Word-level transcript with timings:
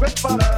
Prepara 0.00 0.49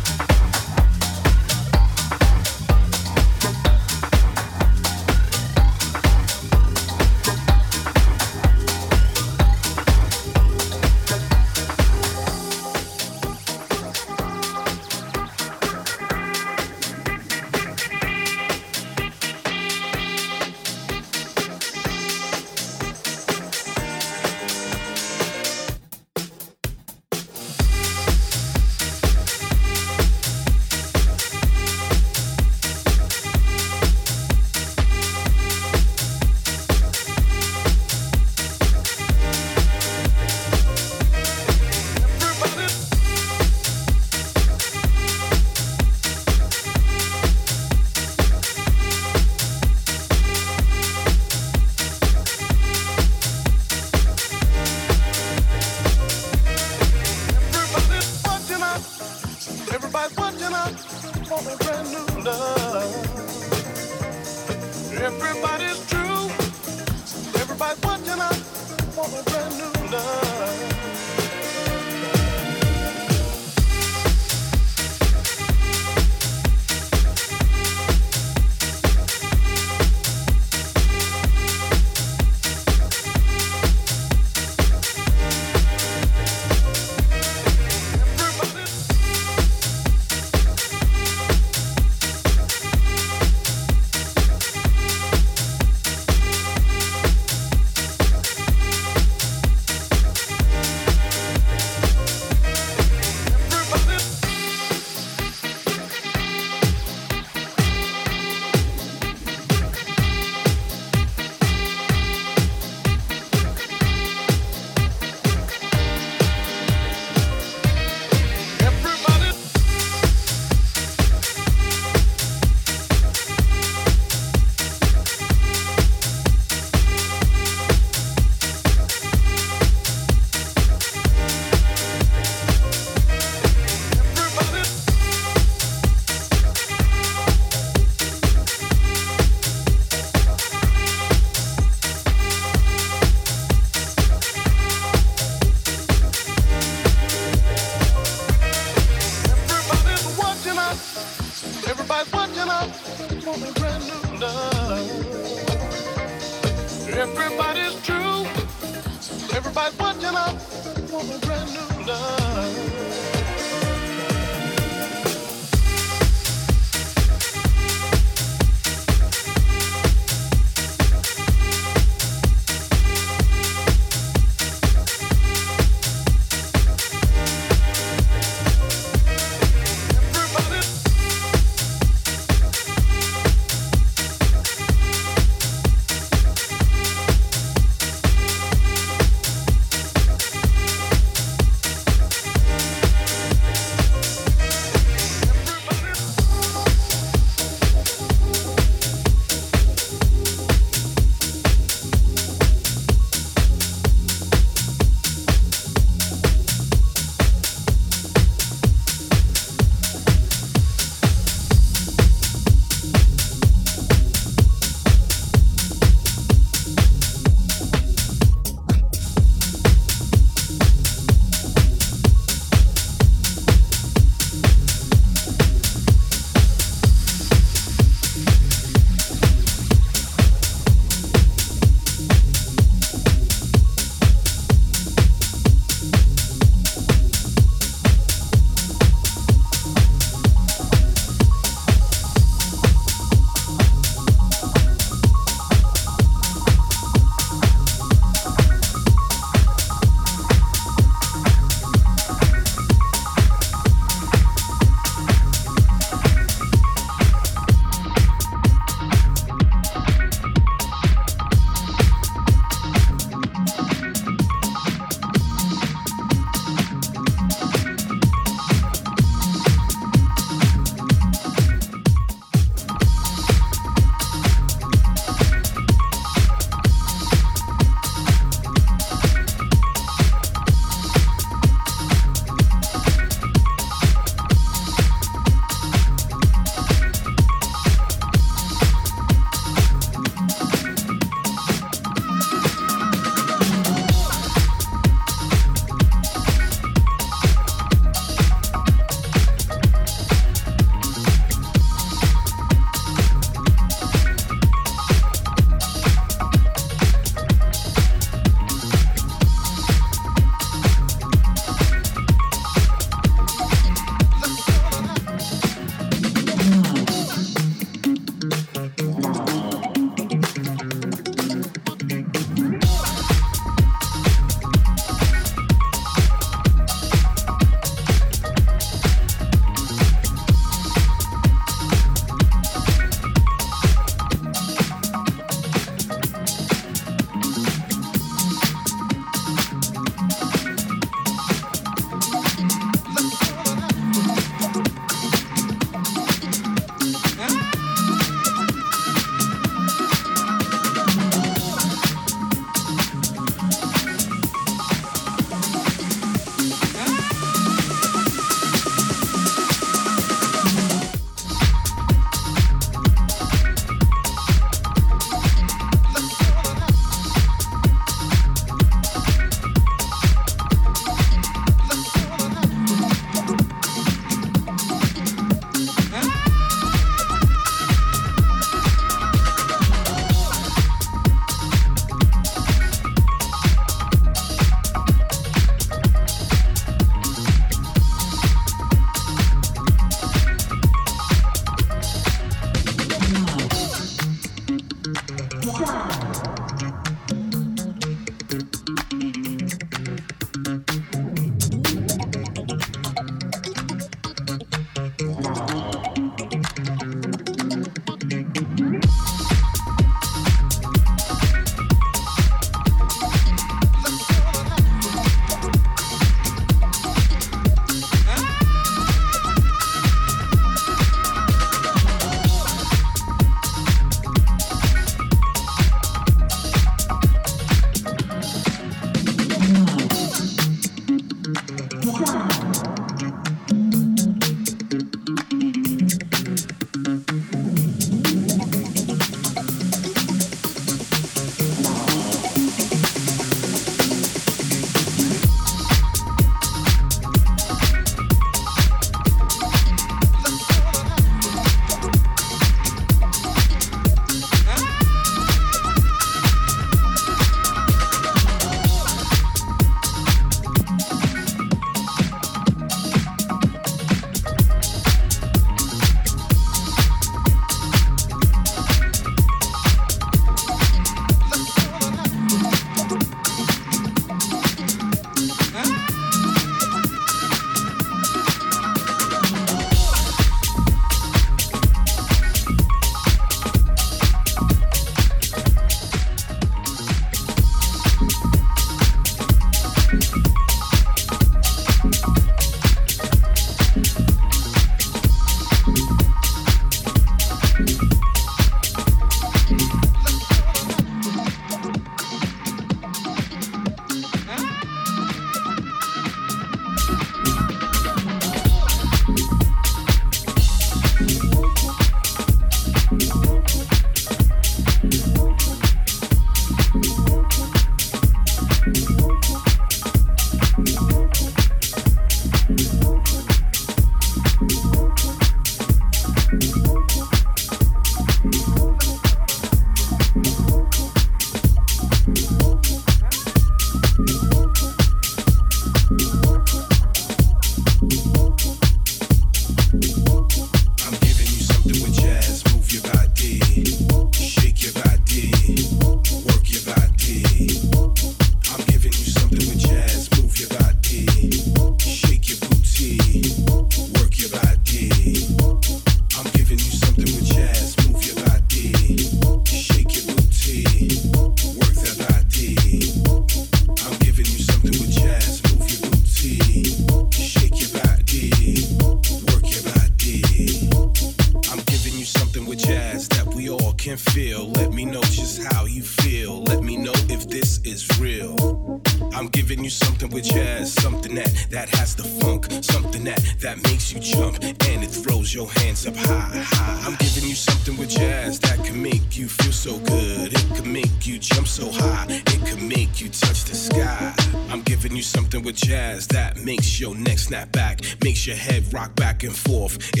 back 599.21 599.27
and 599.27 599.37
forth. 599.37 600.00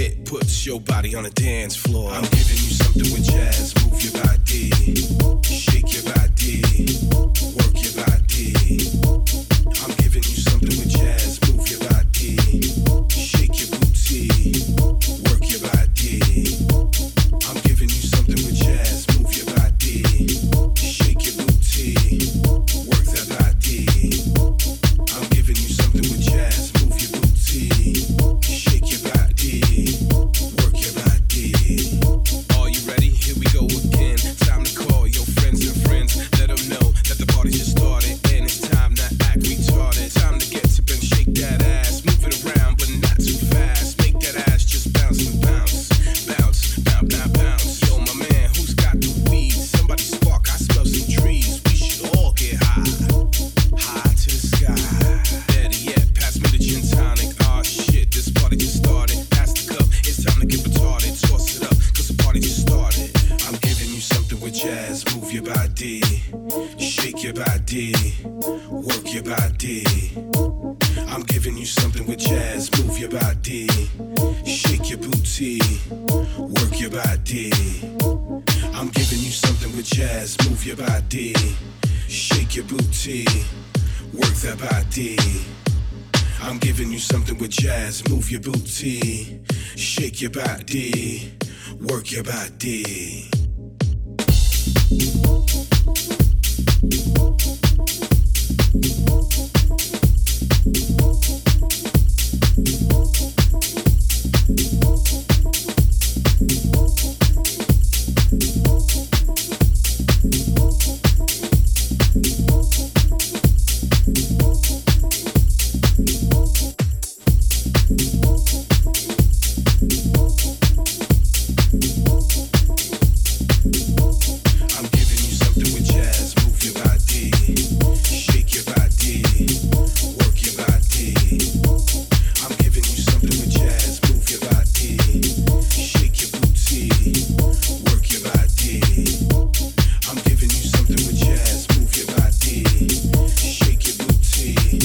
Move 88.21 88.29
your 88.29 88.41
booty, 88.41 89.41
shake 89.75 90.21
your 90.21 90.29
body, 90.29 91.33
work 91.79 92.11
your 92.11 92.23
body. 92.23 93.31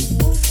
Thank 0.08 0.36
you. 0.40 0.45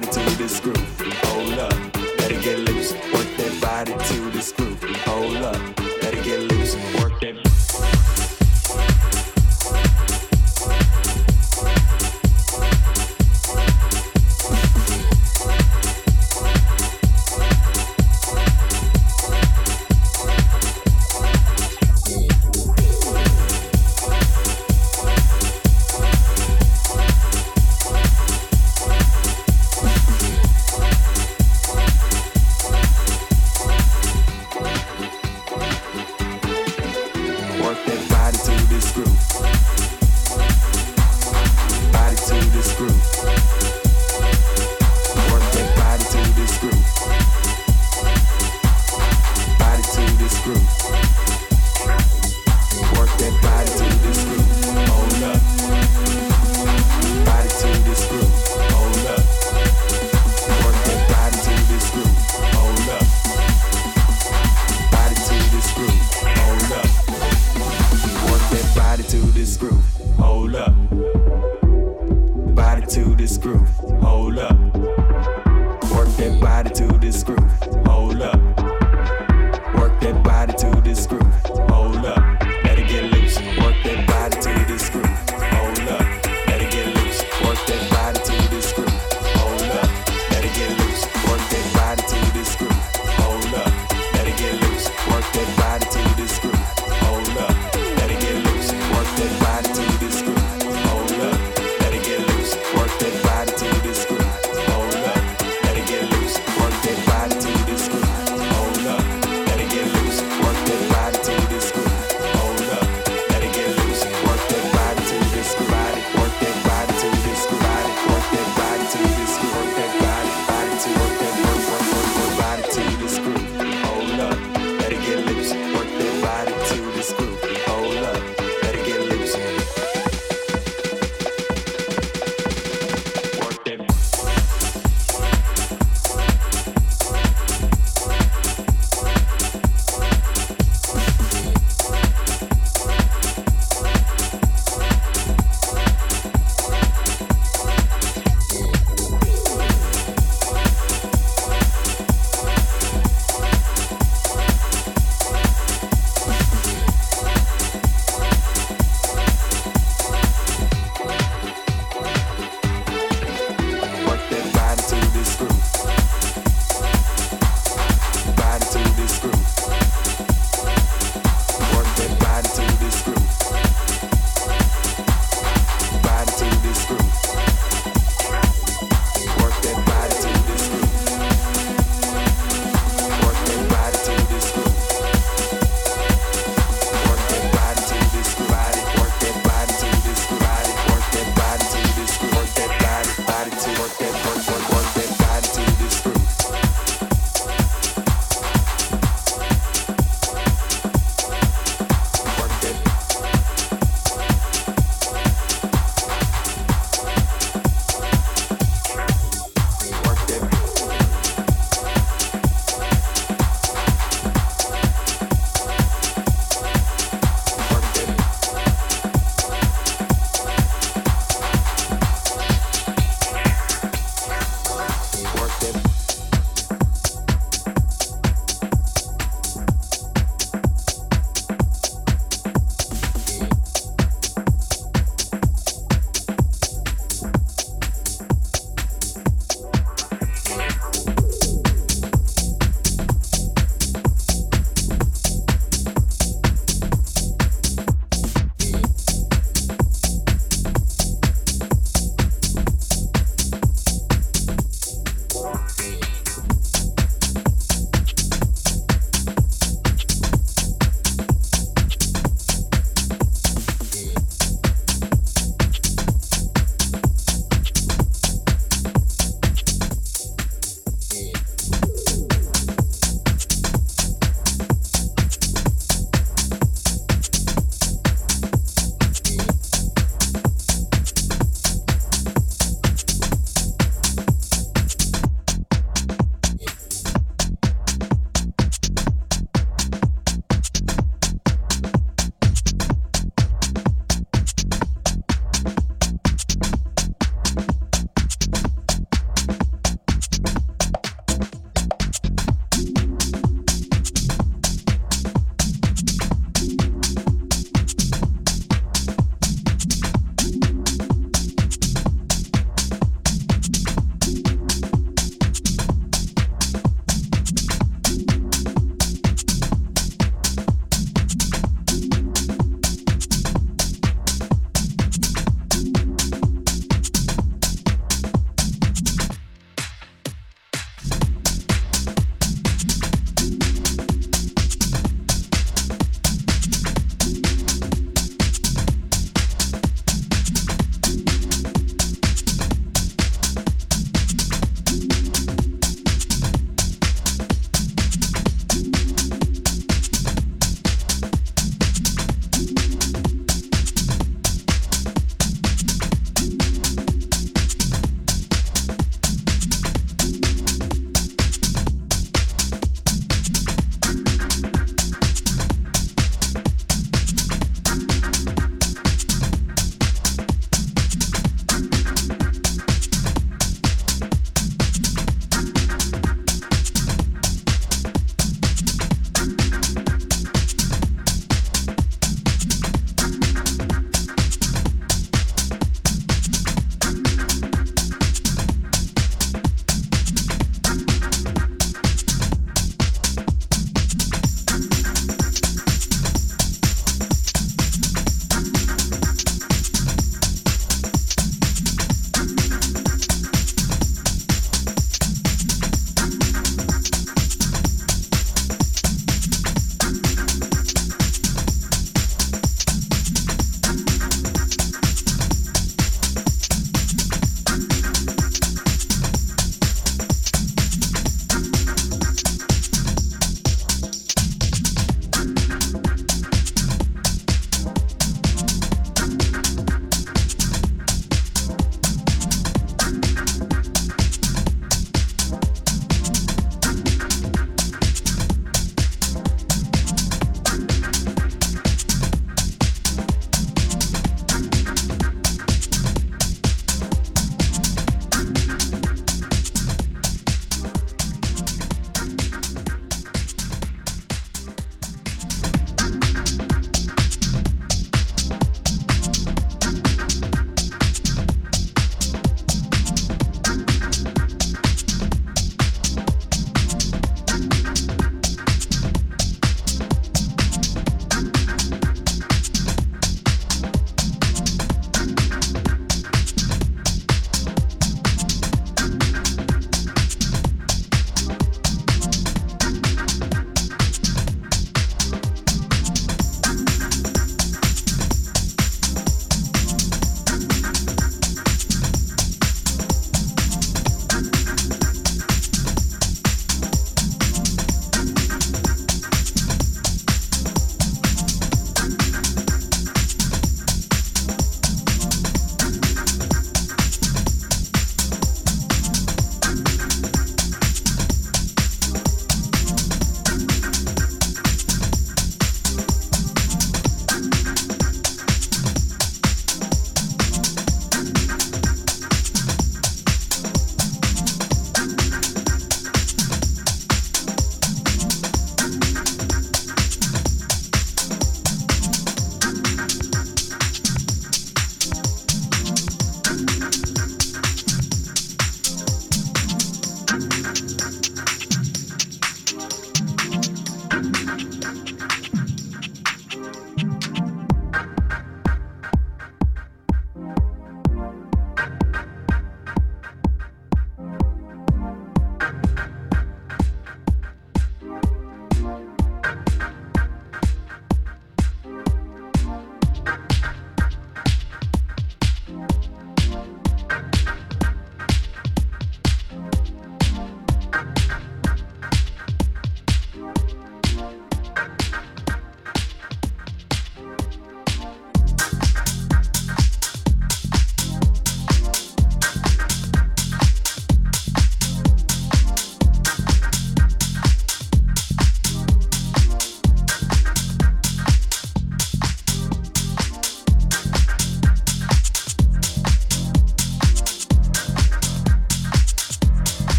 decided 0.00 0.30
to 0.30 0.38
this 0.38 0.58
groove. 0.60 0.76
Hold 1.24 1.58
up. 1.58 1.81